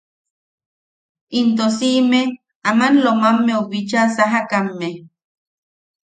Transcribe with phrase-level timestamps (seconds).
[1.39, 2.21] Into simme
[2.69, 4.89] aman Lo- mammeu bicha sajakame.